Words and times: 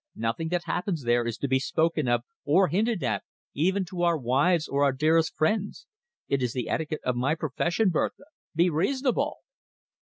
Nothing 0.15 0.47
that 0.47 0.63
happens 0.63 1.03
there 1.03 1.27
is 1.27 1.37
to 1.37 1.47
be 1.47 1.59
spoken 1.59 2.07
of 2.07 2.23
or 2.43 2.69
hinted 2.69 3.03
at, 3.03 3.21
even 3.53 3.85
to 3.85 4.01
our 4.01 4.17
wives 4.17 4.67
or 4.67 4.83
our 4.83 4.91
dearest 4.93 5.35
friends. 5.37 5.85
It 6.27 6.41
is 6.41 6.53
the 6.53 6.69
etiquette 6.69 7.01
of 7.03 7.15
my 7.15 7.35
profession, 7.35 7.89
Bertha. 7.91 8.23
Be 8.55 8.71
reasonable." 8.71 9.37